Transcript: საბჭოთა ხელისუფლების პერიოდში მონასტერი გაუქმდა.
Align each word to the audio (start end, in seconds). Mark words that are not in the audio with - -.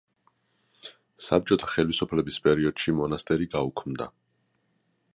საბჭოთა 1.25 1.69
ხელისუფლების 1.75 2.41
პერიოდში 2.49 2.97
მონასტერი 3.03 3.51
გაუქმდა. 3.57 4.13